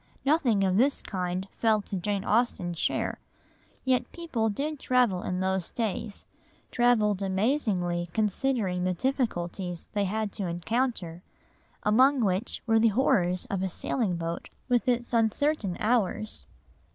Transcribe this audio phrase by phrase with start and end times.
[0.25, 3.19] Nothing of this kind fell to Jane Austen's share.
[3.85, 6.25] Yet people did travel in those days,
[6.71, 11.21] travelled amazingly considering the difficulties they had to encounter,
[11.83, 16.47] among which were the horrors of a sailing boat with its uncertain hours.